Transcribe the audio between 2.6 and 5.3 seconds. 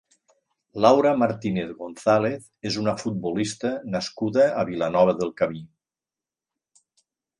és una futbolista nascuda a Vilanova